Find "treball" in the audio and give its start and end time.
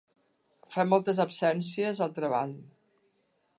2.19-2.57